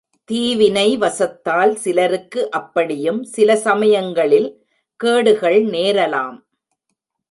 [0.29, 4.49] தீவினைவசத்தால் சிலருக்கு அப்படியும் சிலசமயங்களில்
[4.95, 6.37] கேடுகள் நேரலாம்.